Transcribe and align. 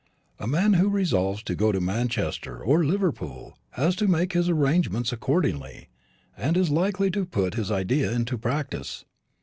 A 0.39 0.47
man 0.47 0.73
who 0.73 0.89
resolves 0.89 1.43
to 1.43 1.53
go 1.53 1.71
to 1.71 1.79
Manchester 1.79 2.57
or 2.63 2.83
Liverpool 2.83 3.55
has 3.73 3.95
to 3.97 4.07
make 4.07 4.33
his 4.33 4.49
arrangements 4.49 5.11
accordingly, 5.13 5.89
and 6.35 6.57
is 6.57 6.71
likely 6.71 7.11
to 7.11 7.23
put 7.23 7.53
his 7.53 7.69
idea 7.69 8.11
into 8.11 8.35
practice. 8.35 9.05